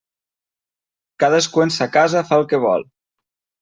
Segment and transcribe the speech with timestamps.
[1.25, 2.91] Cadascú en sa casa fa el que vol.